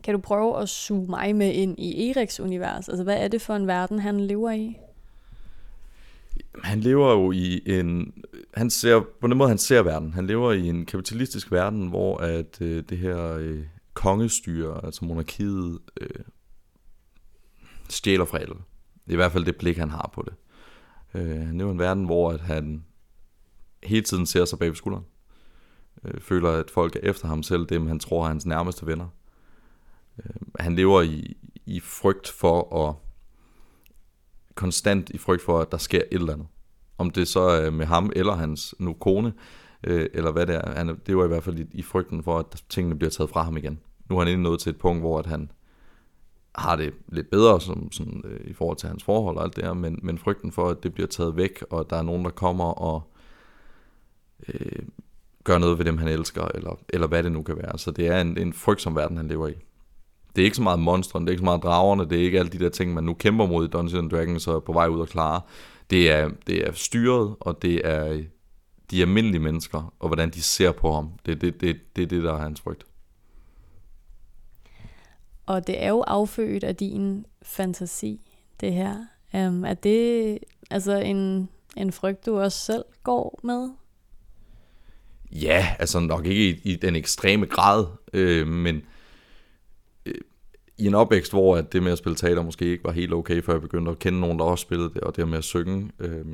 [0.05, 2.89] Kan du prøve at suge mig med ind i Eriks univers?
[2.89, 4.77] Altså, hvad er det for en verden, han lever i?
[6.65, 8.13] Han lever jo i en...
[8.55, 10.13] Han ser, på den måde, han ser verden.
[10.15, 15.79] Han lever i en kapitalistisk verden, hvor at øh, det her øh, kongestyre, altså monarkiet,
[16.01, 16.25] øh,
[17.89, 18.55] stjæler fra alle.
[19.07, 20.35] I hvert fald det blik, han har på det.
[21.21, 22.85] Øh, han lever i en verden, hvor at han
[23.83, 25.05] hele tiden ser sig bag ved skulderen.
[26.05, 29.09] Øh, føler, at folk er efter ham selv, dem han tror er hans nærmeste venner.
[30.19, 32.95] Øh, han lever i, i frygt for at
[34.55, 36.47] konstant i frygt for, at der sker et eller andet.
[36.99, 39.33] Om det så er med ham eller hans nu kone,
[39.85, 40.75] øh, eller hvad det er.
[40.77, 43.43] Han, det var i hvert fald i, i frygten for, at tingene bliver taget fra
[43.43, 43.81] ham igen.
[44.11, 45.51] Nu er han inde nået til et punkt, hvor at han
[46.55, 49.65] har det lidt bedre som, sådan, øh, i forhold til hans forhold og alt det
[49.65, 52.31] her, men, men frygten for, at det bliver taget væk, og der er nogen, der
[52.31, 53.03] kommer og
[54.49, 54.83] øh,
[55.45, 57.79] gør noget ved dem, han elsker, eller, eller hvad det nu kan være.
[57.79, 59.55] Så det er en, en frygtsom verden, han lever i.
[60.37, 62.39] Det er ikke så meget monstrene, det er ikke så meget dragerne, det er ikke
[62.39, 64.87] alle de der ting, man nu kæmper mod i Dungeons Dragons og er på vej
[64.87, 65.41] ud at klare.
[65.91, 68.23] Det er, det er styret, og det er
[68.91, 71.11] de almindelige mennesker, og hvordan de ser på ham.
[71.27, 72.85] Det er det, det, det, det, der er hans frygt.
[75.47, 78.21] Og det er jo affødt af din fantasi,
[78.61, 78.97] det her.
[79.35, 80.39] Um, er det
[80.71, 83.71] altså en, en frygt, du også selv går med?
[85.33, 88.83] Ja, altså nok ikke i, i den ekstreme grad, øh, men
[90.79, 93.43] i en opvækst, hvor at det med at spille teater måske ikke var helt okay,
[93.43, 95.91] før jeg begyndte at kende nogen, der også spillede det, og det med at synge,
[95.99, 96.25] øh,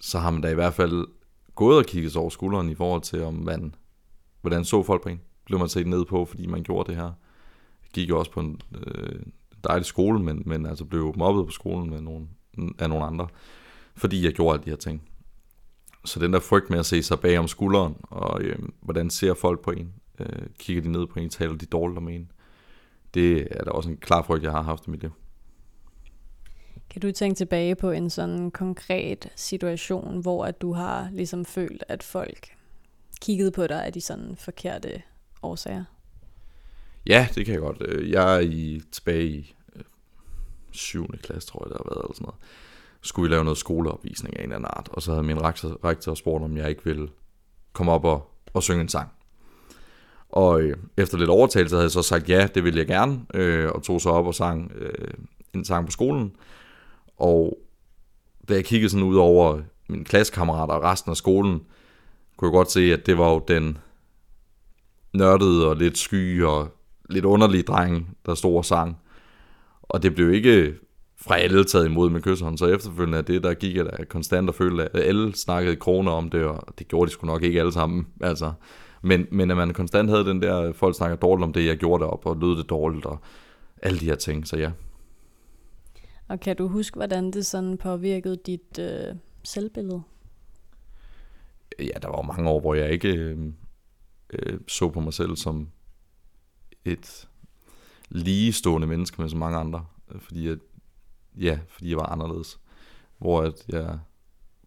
[0.00, 1.06] så har man da i hvert fald
[1.54, 3.74] gået og kigget over skulderen i forhold til, om man,
[4.40, 5.20] hvordan så folk på en.
[5.46, 7.04] Blev man set ned på, fordi man gjorde det her.
[7.82, 9.20] Jeg gik jo også på en øh,
[9.64, 12.26] dejlig skole, men, men altså blev mobbet på skolen med nogle,
[12.78, 13.28] af nogle andre,
[13.96, 15.02] fordi jeg gjorde alle de her ting.
[16.04, 19.34] Så den der frygt med at se sig bag om skulderen, og øh, hvordan ser
[19.34, 22.30] folk på en, øh, kigger de ned på en, taler de dårligt om en,
[23.14, 25.12] det er da også en klar frygt, jeg har haft i mit liv.
[26.90, 31.84] Kan du tænke tilbage på en sådan konkret situation, hvor at du har ligesom følt,
[31.88, 32.56] at folk
[33.20, 35.02] kiggede på dig af de sådan forkerte
[35.42, 35.84] årsager?
[37.06, 37.82] Ja, det kan jeg godt.
[37.88, 39.82] Øh, jeg er i, tilbage i øh,
[40.70, 41.06] 7.
[41.22, 42.40] klasse, tror jeg, det har været, eller sådan noget,
[43.00, 45.84] skulle vi lave noget skoleopvisning af en eller anden art, og så havde min rektor,
[45.84, 47.08] rektor spurgt, om jeg ikke ville
[47.72, 49.08] komme op og, og synge en sang.
[50.34, 53.70] Og øh, efter lidt overtagelse havde jeg så sagt, ja, det ville jeg gerne, øh,
[53.70, 55.08] og tog så op og sang øh,
[55.54, 56.32] en sang på skolen.
[57.16, 57.58] Og
[58.48, 61.60] da jeg kiggede sådan ud over mine klassekammerater og resten af skolen,
[62.36, 63.78] kunne jeg godt se, at det var jo den
[65.12, 66.68] nørdede og lidt sky og
[67.10, 68.96] lidt underlige dreng, der stod og sang.
[69.82, 70.74] Og det blev ikke
[71.16, 74.48] fra alle taget imod med kysshånd, så efterfølgende af det, der gik jeg da konstant
[74.48, 77.60] og følte, at alle snakkede kroner om det, og det gjorde de sgu nok ikke
[77.60, 78.06] alle sammen.
[78.20, 78.52] Altså,
[79.04, 82.04] men, men at man konstant havde den der, folk snakker dårligt om det, jeg gjorde
[82.04, 83.18] det op, og lød det dårligt, og
[83.82, 84.72] alle de her ting, så ja.
[86.28, 90.02] Og kan du huske, hvordan det sådan påvirkede dit øh, selvbillede?
[91.78, 93.38] Ja, der var mange år, hvor jeg ikke øh,
[94.30, 95.68] øh, så på mig selv som
[96.84, 97.28] et
[98.08, 99.84] ligestående menneske med så mange andre.
[100.18, 100.56] Fordi jeg,
[101.40, 102.60] ja, fordi jeg var anderledes.
[103.18, 103.98] Hvor at jeg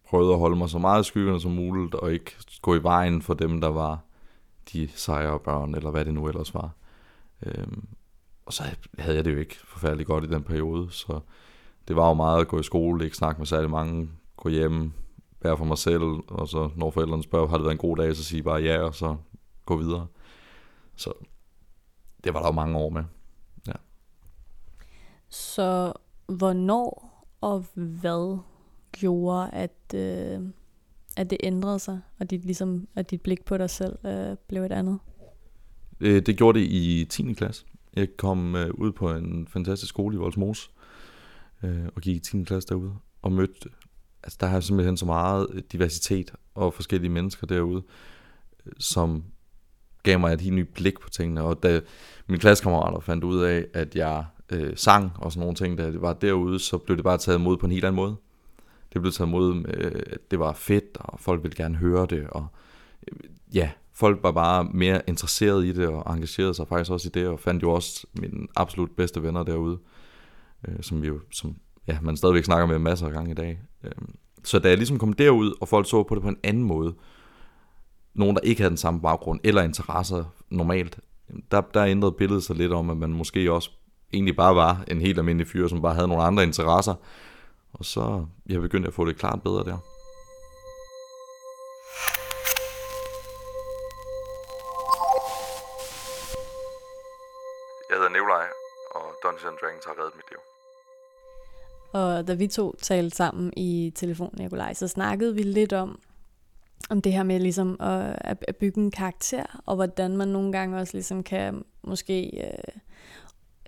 [0.08, 3.22] prøvede at holde mig så meget i skyggerne som muligt, og ikke gå i vejen
[3.22, 4.07] for dem, der var
[4.72, 6.70] de sejre børn, eller hvad det nu ellers var.
[7.46, 7.88] Øhm,
[8.46, 8.62] og så
[8.98, 11.20] havde jeg det jo ikke forfærdeligt godt i den periode, så
[11.88, 14.92] det var jo meget at gå i skole, ikke snakke med særlig mange, gå hjem,
[15.40, 18.16] være for mig selv, og så når forældrene spørger, har det været en god dag,
[18.16, 19.16] så sige bare ja, og så
[19.66, 20.06] gå videre.
[20.96, 21.12] Så
[22.24, 23.04] det var der jo mange år med.
[23.66, 23.72] Ja.
[25.28, 25.92] Så
[26.26, 27.08] hvornår
[27.40, 28.38] og hvad
[28.92, 30.40] gjorde, at, øh,
[31.18, 34.62] at det ændrede sig, og dit, ligesom, at dit blik på dig selv øh, blev
[34.62, 34.98] et andet?
[36.00, 37.32] Øh, det gjorde det i 10.
[37.32, 37.64] klasse.
[37.96, 40.70] Jeg kom øh, ud på en fantastisk skole i Voldsmos,
[41.62, 42.44] øh, og gik i 10.
[42.44, 43.68] klasse derude, og mødte,
[44.22, 47.82] altså der er simpelthen så meget diversitet og forskellige mennesker derude,
[48.78, 49.24] som
[50.02, 51.80] gav mig et helt nyt blik på tingene, og da
[52.26, 56.02] mine klassekammerater fandt ud af, at jeg øh, sang og sådan nogle ting, da det
[56.02, 58.16] var derude, så blev det bare taget imod på en helt anden måde.
[58.92, 62.46] Det blev taget imod, øh, det var fedt, og folk ville gerne høre det, og
[63.08, 63.18] øh,
[63.54, 67.28] ja, folk var bare mere interesseret i det, og engagerede sig faktisk også i det,
[67.28, 69.78] og fandt jo også mine absolut bedste venner derude,
[70.68, 73.60] øh, som vi jo, som ja, man stadigvæk snakker med masser af gange i dag.
[73.84, 73.92] Øh,
[74.44, 76.94] så da jeg ligesom kom derud, og folk så på det på en anden måde,
[78.14, 80.98] nogen, der ikke havde den samme baggrund eller interesser normalt,
[81.50, 83.70] der, der ændrede billedet sig lidt om, at man måske også
[84.12, 86.94] egentlig bare var en helt almindelig fyr, som bare havde nogle andre interesser.
[87.78, 89.78] Og så jeg begyndte at få det klart bedre der.
[97.90, 98.46] Jeg hedder Nikolaj,
[98.94, 100.38] og Dungeons Dragons har reddet mit liv.
[101.92, 106.00] Og da vi to talte sammen i telefon, Nikolaj, så snakkede vi lidt om,
[106.90, 110.78] om det her med ligesom at, at bygge en karakter, og hvordan man nogle gange
[110.78, 112.80] også ligesom kan måske øh,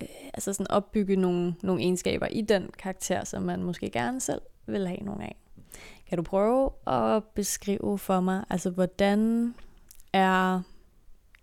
[0.02, 4.40] øh, altså sådan opbygge nogle, nogle egenskaber i den karakter, som man måske gerne selv
[4.66, 5.36] vil have nogle af.
[6.08, 9.54] Kan du prøve at beskrive for mig, altså hvordan
[10.12, 10.62] er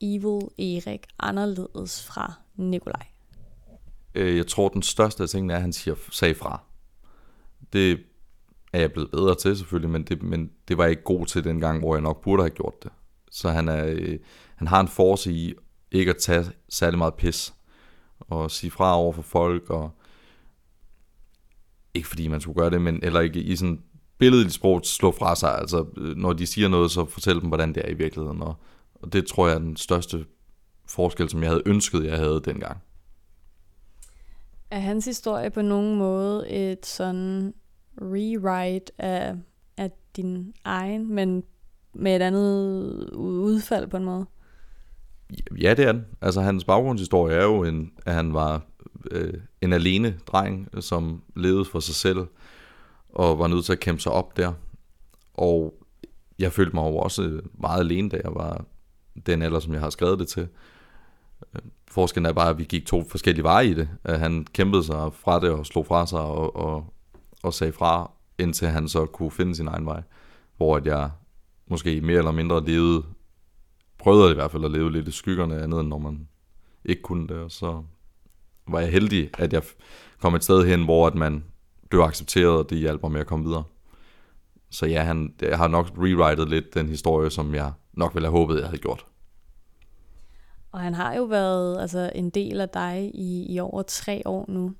[0.01, 3.05] Evil Erik anderledes fra Nikolaj?
[4.15, 6.61] Øh, jeg tror, den største af tingene er, at han siger, sag fra.
[7.73, 7.99] Det
[8.73, 11.43] er jeg blevet bedre til selvfølgelig, men det, men det var jeg ikke god til
[11.43, 12.91] den gang, hvor jeg nok burde have gjort det.
[13.31, 14.19] Så han, er, øh,
[14.55, 15.53] han har en force i
[15.91, 17.53] ikke at tage særlig meget pis,
[18.27, 19.91] og sige fra over for folk, og
[21.93, 23.81] ikke fordi man skulle gøre det, men eller ikke i sådan
[24.17, 25.57] billedligt sprog slå fra sig.
[25.57, 28.41] Altså, øh, når de siger noget, så fortæl dem, hvordan det er i virkeligheden.
[28.41, 28.55] Og,
[28.95, 30.25] og det tror jeg er den største
[30.85, 32.77] forskel, som jeg havde ønsket, jeg havde dengang.
[34.71, 37.53] Er hans historie på nogen måde et sådan
[38.01, 39.35] rewrite af,
[39.77, 41.43] af din egen, men
[41.93, 44.25] med et andet udfald på en måde?
[45.61, 46.05] Ja, det er den.
[46.21, 48.61] Altså hans baggrundshistorie er jo, en, at han var
[49.11, 52.27] øh, en alene dreng, som levede for sig selv,
[53.09, 54.53] og var nødt til at kæmpe sig op der.
[55.33, 55.73] Og
[56.39, 58.65] jeg følte mig jo også meget alene, da jeg var
[59.25, 60.47] den alder, som jeg har skrevet det til.
[61.87, 63.89] Forskellen er bare, at vi gik to forskellige veje i det.
[64.03, 66.93] At han kæmpede sig fra det og slog fra sig og, og,
[67.43, 70.01] og sagde fra, indtil han så kunne finde sin egen vej.
[70.57, 71.09] Hvor at jeg
[71.67, 73.03] måske mere eller mindre levede,
[73.97, 76.27] prøvede i hvert fald at leve lidt i skyggerne andet, end når man
[76.85, 77.37] ikke kunne det.
[77.37, 77.83] Og så
[78.67, 79.63] var jeg heldig, at jeg
[80.19, 81.43] kom et sted hen, hvor at man
[81.89, 83.63] blev accepteret, og det hjalp mig med at komme videre.
[84.69, 88.37] Så ja, han, jeg har nok rewritet lidt den historie, som jeg nok ville have
[88.37, 89.05] håbet, jeg havde gjort.
[90.71, 94.45] Og han har jo været altså, en del af dig i, i over tre år
[94.47, 94.73] nu.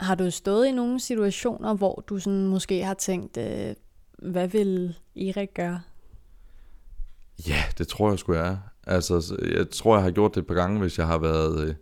[0.00, 3.74] Har du stået i nogle situationer, hvor du sådan måske har tænkt, øh,
[4.18, 5.80] hvad vil Erik gøre?
[7.48, 8.58] Ja, det tror jeg sgu jeg er.
[8.86, 11.74] Altså, jeg tror, jeg har gjort det et par gange, hvis jeg har været øh,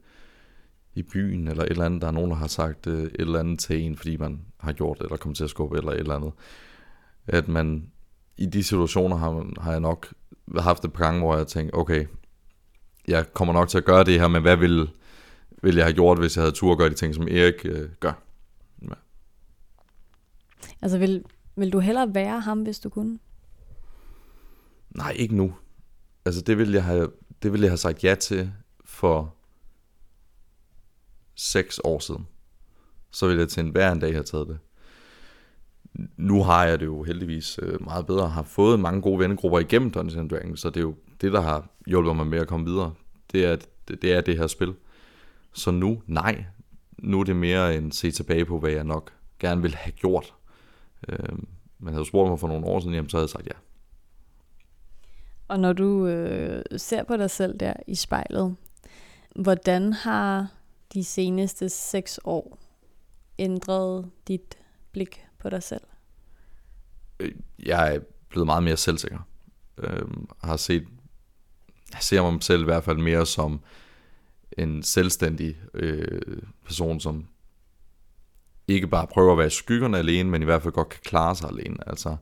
[0.95, 3.39] i byen, eller et eller andet, der er nogen, der har sagt øh, et eller
[3.39, 5.99] andet til en, fordi man har gjort det, eller kommet til at skubbe, eller et
[5.99, 6.33] eller andet.
[7.27, 7.91] At man,
[8.37, 10.13] i de situationer har, har jeg nok
[10.59, 12.07] haft et par gange, hvor jeg tænkte, okay,
[13.09, 14.91] jeg kommer nok til at gøre det her, men hvad vil,
[15.63, 17.89] vil jeg have gjort, hvis jeg havde tur at gøre de ting, som Erik øh,
[18.01, 18.23] gør?
[18.83, 18.95] Ja.
[20.83, 21.25] Altså, vil,
[21.57, 23.19] vil du hellere være ham, hvis du kunne?
[24.91, 25.55] Nej, ikke nu.
[26.25, 27.11] Altså, det ville jeg have,
[27.43, 28.53] det ville jeg have sagt ja til
[28.85, 29.35] for
[31.35, 32.27] seks år siden.
[33.11, 34.59] Så ville jeg til enhver en dag have taget det.
[36.17, 39.91] Nu har jeg det jo heldigvis øh, meget bedre, har fået mange gode vennegrupper igennem
[39.91, 42.95] Dungeons Dragons, så det er jo det, der har hjulpet mig med at komme videre.
[43.33, 43.57] Det er
[43.89, 44.75] det, det, er det her spil.
[45.53, 46.45] Så nu, nej.
[46.99, 50.35] Nu er det mere en se tilbage på, hvad jeg nok gerne ville have gjort.
[51.09, 51.39] Øh,
[51.79, 53.53] man havde spurgt mig for nogle år siden, jamen, så havde jeg sagt ja.
[55.51, 58.57] Og når du øh, ser på dig selv der i spejlet,
[59.37, 60.47] hvordan har
[60.95, 62.59] de seneste seks år
[63.39, 64.59] ændret dit
[64.93, 65.81] blik på dig selv?
[67.21, 67.33] Øh,
[67.67, 69.19] jeg er blevet meget mere selvsikker.
[69.79, 70.03] Øh,
[70.43, 70.87] har set,
[71.93, 73.61] jeg ser mig selv i hvert fald mere som
[74.59, 77.27] en selvstændig øh, person, som
[78.69, 81.37] ikke bare prøver at være i skyggerne alene, men i hvert fald godt kan klare
[81.37, 81.77] sig alene.
[81.87, 82.17] Altså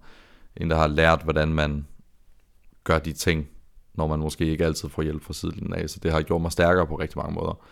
[0.57, 1.87] en, der har lært, hvordan man
[2.88, 3.48] gør de ting,
[3.94, 5.90] når man måske ikke altid får hjælp fra siden af.
[5.90, 7.64] Så det har gjort mig stærkere på rigtig mange måder.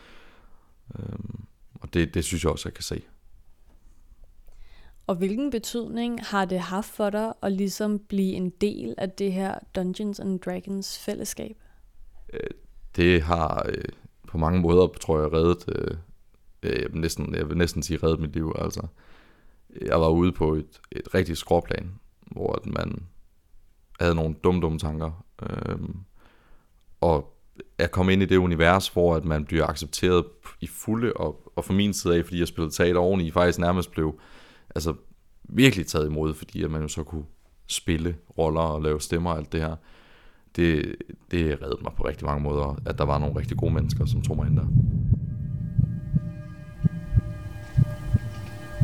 [0.98, 3.02] Øhm, og det, det synes jeg også, jeg kan se.
[5.06, 9.32] Og hvilken betydning har det haft for dig at ligesom blive en del af det
[9.32, 11.56] her Dungeons and Dragons fællesskab?
[12.32, 12.50] Øh,
[12.96, 13.84] det har øh,
[14.28, 15.96] på mange måder, tror jeg, reddet, øh,
[16.62, 18.54] jeg, vil næsten, jeg vil næsten sige reddet mit liv.
[18.58, 18.86] Altså,
[19.80, 23.06] jeg var ude på et, et rigtig skråplan, hvor man
[24.00, 25.24] havde nogle dumme, dumme tanker.
[25.42, 25.78] Øh,
[27.00, 27.32] og
[27.78, 30.24] jeg kom ind i det univers, hvor at man bliver accepteret
[30.60, 33.90] i fulde, og, og fra min side af, fordi jeg spillede teater oveni, faktisk nærmest
[33.90, 34.18] blev
[34.74, 34.94] altså,
[35.48, 37.24] virkelig taget imod, fordi at man jo så kunne
[37.66, 39.76] spille roller og lave stemmer og alt det her.
[40.56, 40.96] Det,
[41.30, 44.22] det reddede mig på rigtig mange måder, at der var nogle rigtig gode mennesker, som
[44.22, 44.66] tog mig ind der.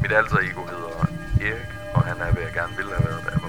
[0.03, 1.07] Mit alter ego hedder
[1.41, 3.42] Erik, og han er, hvad jeg gerne ville have været, da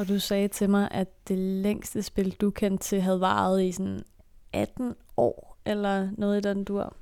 [0.00, 3.72] Og du sagde til mig, at det længste spil, du kendte til, havde varet i
[3.72, 4.02] sådan
[4.52, 6.96] 18 år, eller noget i den dur.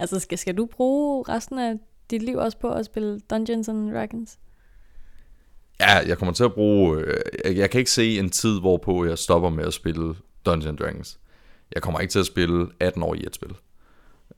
[0.00, 1.78] Altså, skal, skal du bruge resten af
[2.10, 4.38] dit liv også på at spille Dungeons and Dragons?
[5.80, 6.98] Ja, jeg kommer til at bruge...
[6.98, 10.14] Øh, jeg, jeg kan ikke se en tid, hvorpå jeg stopper med at spille
[10.46, 11.18] Dungeons and Dragons.
[11.74, 13.56] Jeg kommer ikke til at spille 18 år i et spil.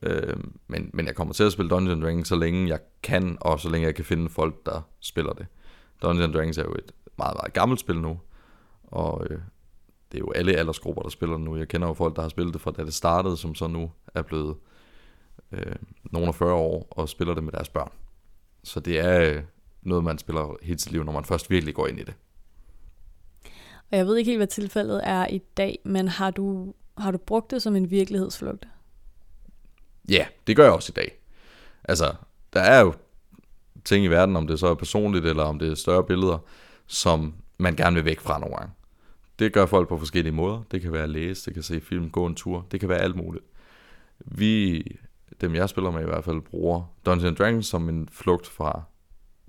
[0.01, 3.37] Øh, men, men jeg kommer til at spille Dungeons and Dragons, så længe jeg kan,
[3.41, 5.45] og så længe jeg kan finde folk, der spiller det.
[6.01, 8.19] Dungeons and Dragons er jo et meget, meget gammelt spil nu.
[8.83, 9.39] Og øh,
[10.11, 11.57] det er jo alle aldersgrupper, der spiller nu.
[11.57, 13.91] Jeg kender jo folk, der har spillet det fra da det startede, som så nu
[14.15, 14.55] er blevet
[15.51, 17.91] øh, nogle af 40 år og spiller det med deres børn.
[18.63, 19.43] Så det er øh,
[19.81, 22.13] noget, man spiller hele sit liv, når man først virkelig går ind i det.
[23.91, 27.17] Og jeg ved ikke helt, hvad tilfældet er i dag, men har du, har du
[27.17, 28.67] brugt det som en virkelighedsflugt?
[30.09, 31.19] Ja, det gør jeg også i dag.
[31.83, 32.13] Altså,
[32.53, 32.93] der er jo
[33.85, 36.37] ting i verden, om det så er personligt, eller om det er større billeder,
[36.89, 38.73] som man gerne vil væk fra nogle gange.
[39.39, 40.61] Det gør folk på forskellige måder.
[40.71, 42.99] Det kan være at læse, det kan se film, gå en tur, det kan være
[42.99, 43.45] alt muligt.
[44.19, 44.83] Vi,
[45.41, 48.81] dem jeg spiller med i hvert fald, bruger Dungeons Dragons som en flugt fra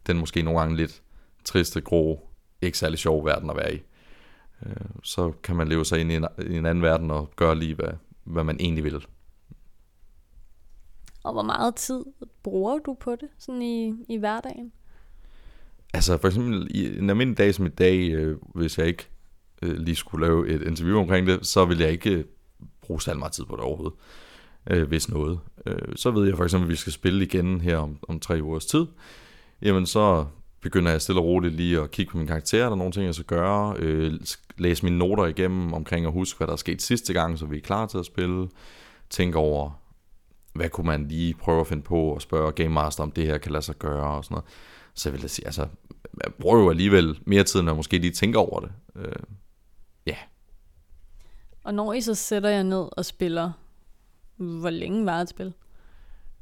[0.06, 1.02] den måske nogle gange lidt
[1.44, 2.28] triste, grå,
[2.62, 3.82] ikke særlig sjov verden at være i.
[4.66, 7.58] Øh, så kan man leve sig ind i en, i en anden verden og gøre
[7.58, 7.92] lige, hvad,
[8.24, 9.06] hvad man egentlig vil.
[11.24, 12.04] Og hvor meget tid
[12.42, 14.72] bruger du på det, sådan i, i hverdagen?
[15.94, 19.08] Altså for eksempel i en almindelig dag som i dag, øh, hvis jeg ikke
[19.62, 22.24] øh, lige skulle lave et interview omkring det, så vil jeg ikke øh,
[22.82, 23.98] bruge særlig meget tid på det overhovedet,
[24.70, 25.38] øh, hvis noget.
[25.66, 28.42] Øh, så ved jeg for eksempel, at vi skal spille igen her om, om tre
[28.42, 28.86] ugers tid.
[29.62, 30.26] Jamen så
[30.60, 33.06] begynder jeg stille og roligt lige at kigge på min karakter, der er nogle ting,
[33.06, 34.12] jeg skal gøre, øh,
[34.58, 37.56] læse mine noter igennem omkring at huske, hvad der er sket sidste gang, så vi
[37.56, 38.48] er klar til at spille,
[39.10, 39.70] tænke over,
[40.52, 43.38] hvad kunne man lige prøve at finde på, og spørge Game Master, om det her
[43.38, 44.44] kan lade sig gøre, og sådan noget.
[44.94, 45.68] Så jeg vil da sige, altså,
[46.24, 48.72] jeg bruger jo alligevel mere tid, end jeg måske lige tænker over det.
[48.96, 49.12] Øh,
[50.06, 50.16] ja.
[51.64, 53.52] Og når I så sætter jeg ned og spiller,
[54.36, 55.52] hvor længe var et spil?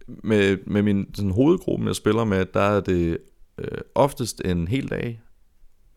[0.06, 3.18] Med, med min sådan, hovedgruppe, jeg spiller med, der er det
[3.58, 5.20] øh, oftest en hel dag.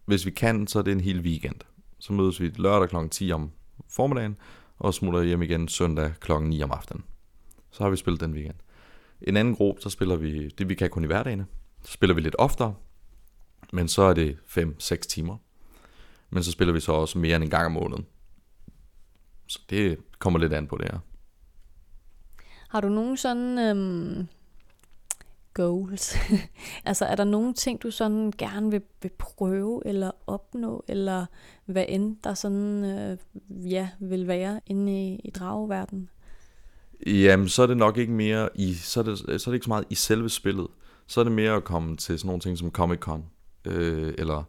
[0.06, 1.56] Hvis vi kan, så er det en hel weekend.
[2.00, 2.96] Så mødes vi lørdag kl.
[3.12, 3.52] 10 om
[3.90, 4.38] formiddagen,
[4.78, 6.32] og smutter hjem igen søndag kl.
[6.42, 7.04] 9 om aftenen.
[7.72, 8.56] Så har vi spillet den weekend.
[9.22, 11.46] En anden gruppe, så spiller vi det, vi kan kun i hverdagene.
[11.84, 12.76] Så spiller vi lidt oftere,
[13.74, 15.38] men så er det 5-6 timer.
[16.30, 18.06] Men så spiller vi så også mere end en gang om måneden.
[19.48, 21.00] så det kommer lidt an på det her.
[22.70, 24.28] Har du nogen sådan øhm,
[25.54, 26.16] goals?
[26.86, 31.26] altså er der nogle ting, du sådan gerne vil, vil prøve eller opnå, eller
[31.66, 33.18] hvad end der sådan, øh,
[33.72, 36.10] ja, vil være inde i, i drageverdenen?
[37.06, 39.64] Jamen, så er det nok ikke mere i, så er det, så er det ikke
[39.64, 40.68] så meget i selve spillet.
[41.12, 43.22] Så er det mere at komme til sådan nogle ting som Comic-Con,
[43.66, 44.44] øh, eller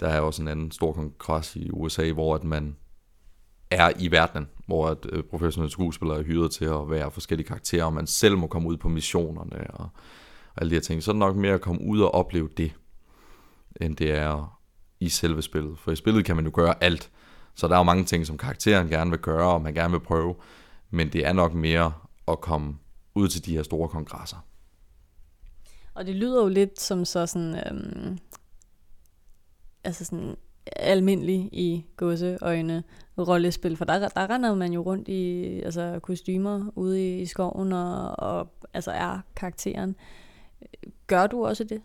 [0.00, 2.76] der er også en anden stor kongres i USA, hvor at man
[3.70, 7.84] er i verdenen, hvor at øh, professionelle skuespillere er hyret til at være forskellige karakterer,
[7.84, 9.88] og man selv må komme ud på missionerne og,
[10.54, 11.02] og alle de her ting.
[11.02, 12.72] Så er det nok mere at komme ud og opleve det,
[13.80, 14.58] end det er
[15.00, 15.78] i selve spillet.
[15.78, 17.10] For i spillet kan man jo gøre alt,
[17.54, 20.00] så der er jo mange ting, som karakteren gerne vil gøre, og man gerne vil
[20.00, 20.34] prøve,
[20.90, 21.92] men det er nok mere
[22.28, 22.74] at komme
[23.14, 24.36] ud til de her store kongresser.
[25.94, 28.18] Og det lyder jo lidt som så sådan, øhm,
[29.84, 30.36] altså sådan
[30.76, 32.84] almindelig i gåseøjne
[33.18, 37.72] rollespil, for der, der render man jo rundt i altså, kostymer ude i, i skoven
[37.72, 39.96] og, og altså er karakteren.
[41.06, 41.82] Gør du også det?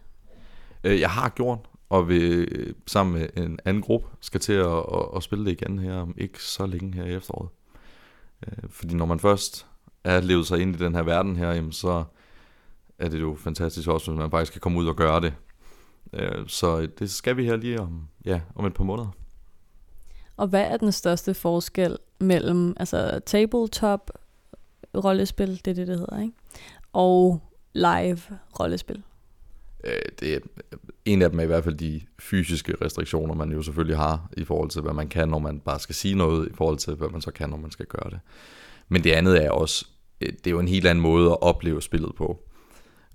[0.84, 4.78] Øh, jeg har gjort, og vi øh, sammen med en anden gruppe skal til at,
[4.78, 7.50] at, at spille det igen her om ikke så længe her i efteråret.
[8.48, 9.66] Øh, fordi når man først
[10.04, 12.04] er levet sig ind i den her verden her, jamen så
[13.00, 15.34] er det jo fantastisk også, hvis man faktisk kan komme ud og gøre det.
[16.14, 19.10] Øh, så det skal vi her lige om, ja, om et par måneder.
[20.38, 24.12] Og hvad er den største forskel mellem altså tabletop
[24.96, 26.34] rollespil, det er det, det hedder, ikke?
[26.94, 27.42] og
[27.74, 28.20] live
[28.60, 29.04] rollespil?
[29.84, 30.40] Øh, det er
[31.06, 34.44] en af dem er i hvert fald de fysiske restriktioner, man jo selvfølgelig har i
[34.44, 37.10] forhold til, hvad man kan, når man bare skal sige noget, i forhold til, hvad
[37.10, 38.20] man så kan, når man skal gøre det.
[38.90, 39.86] Men det andet er også,
[40.22, 42.49] øh, det er jo en helt anden måde at opleve spillet på.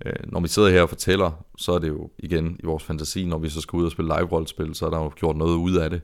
[0.05, 3.25] Øh, når vi sidder her og fortæller, så er det jo igen i vores fantasi,
[3.25, 5.75] når vi så skal ud og spille live-rollespil, så er der jo gjort noget ud
[5.75, 6.01] af det.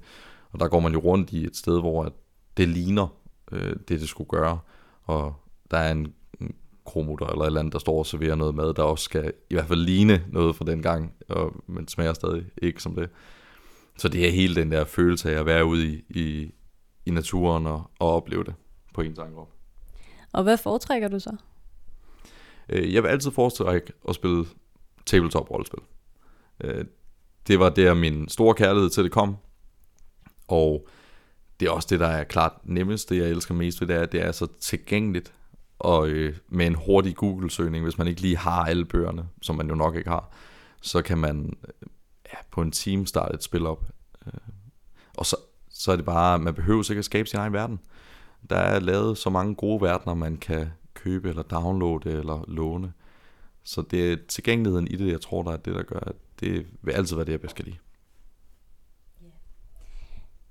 [0.51, 2.13] Og der går man jo rundt i et sted, hvor
[2.57, 3.07] det ligner
[3.51, 4.59] øh, det, det skulle gøre.
[5.03, 5.35] Og
[5.71, 6.13] der er en
[6.85, 9.53] kromutter eller et eller andet, der står og serverer noget mad, der også skal i
[9.53, 13.09] hvert fald ligne noget fra den gang, og, men smager stadig ikke som det.
[13.97, 16.51] Så det er hele den der følelse af at være ude i, i,
[17.05, 18.53] i naturen og, og opleve det
[18.93, 19.33] på en egen
[20.33, 21.35] Og hvad foretrækker du så?
[22.71, 24.45] Øh, jeg vil altid foretrække at spille
[25.05, 25.79] tabletop-rollespil.
[26.63, 26.85] Øh,
[27.47, 29.37] det var der min store kærlighed til det kom,
[30.47, 30.87] og
[31.59, 34.01] det er også det, der er klart nemmest, det jeg elsker mest ved det, er,
[34.01, 35.33] at det er så tilgængeligt,
[35.79, 39.69] og øh, med en hurtig Google-søgning, hvis man ikke lige har alle bøgerne, som man
[39.69, 40.31] jo nok ikke har,
[40.81, 41.87] så kan man øh,
[42.33, 43.85] ja, på en time starte et spil op.
[44.27, 44.33] Øh,
[45.17, 45.35] og så,
[45.69, 47.79] så er det bare, man behøver sikkert at skabe sin egen verden.
[48.49, 50.71] Der er lavet så mange gode verdener, man kan
[51.03, 52.93] købe eller downloade eller låne.
[53.63, 56.67] Så det er tilgængeligheden i det, jeg tror, der er det, der gør, at det
[56.81, 57.77] vil altid være det, jeg bedst kan lide.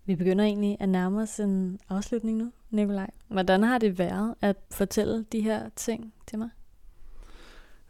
[0.04, 3.10] Vi begynder egentlig at nærme os en afslutning nu, Nikolaj.
[3.28, 6.48] Hvordan har det været at fortælle de her ting til mig?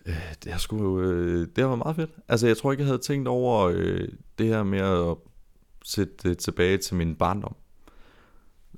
[0.06, 2.10] Øh, det har sgu, øh, det har været meget fedt.
[2.28, 5.16] Altså, jeg tror ikke, jeg havde tænkt over øh, det her med at
[5.84, 7.56] sætte det tilbage til min barndom.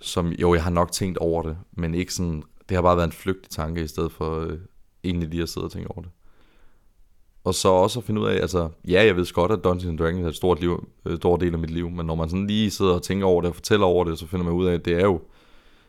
[0.01, 3.07] Som, jo, jeg har nok tænkt over det, men ikke sådan det har bare været
[3.07, 4.59] en flygtig tanke, i stedet for øh,
[5.05, 6.11] egentlig lige at sidde og tænke over det.
[7.44, 10.25] Og så også at finde ud af, altså, ja, jeg ved godt, at Dungeons Dragons
[10.25, 12.70] er et stort, liv, øh, stor del af mit liv, men når man sådan lige
[12.70, 14.85] sidder og tænker over det og fortæller over det, så finder man ud af, at
[14.85, 15.20] det er jo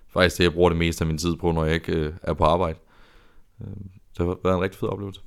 [0.08, 2.34] faktisk det, jeg bruger det meste af min tid på, når jeg ikke øh, er
[2.34, 2.80] på arbejde.
[3.62, 3.68] Øh,
[4.18, 5.22] det har været en rigtig fed oplevelse.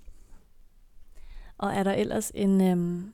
[1.59, 3.05] Og er der ellers en øh,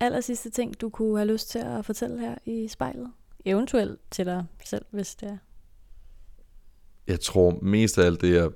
[0.00, 3.12] aller sidste ting, du kunne have lyst til at fortælle her i spejlet?
[3.44, 5.36] Eventuelt til dig selv, hvis det er
[7.06, 8.50] jeg tror mest af alt det, jeg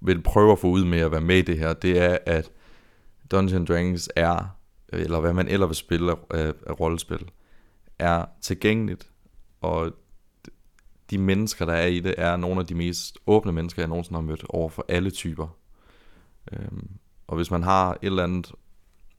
[0.00, 2.50] vil prøve at få ud med at være med i det her, det er, at
[3.30, 4.56] Dungeons Dragons er,
[4.88, 7.30] eller hvad man ellers vil spille af, af rollespil,
[7.98, 9.10] er tilgængeligt,
[9.60, 9.92] og
[11.10, 14.16] de mennesker, der er i det, er nogle af de mest åbne mennesker, jeg nogensinde
[14.16, 15.56] har mødt over for alle typer.
[16.52, 16.90] Øhm,
[17.26, 18.52] og hvis man har et eller andet,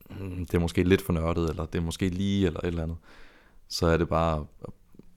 [0.09, 2.83] hmm, det er måske lidt for nørdet, eller det er måske lige, eller et eller
[2.83, 2.97] andet,
[3.67, 4.45] så er det bare,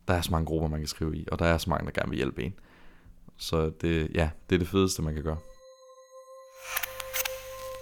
[0.09, 1.93] der er så mange grupper, man kan skrive i, og der er så mange, der
[1.93, 2.55] gerne vil hjælpe en.
[3.39, 5.39] Så det, ja, det er det fedeste, man kan gøre.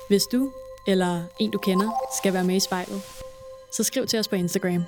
[0.09, 0.53] Hvis du
[0.87, 3.03] eller en du kender skal være med i spejlet,
[3.73, 4.85] så skriv til os på Instagram.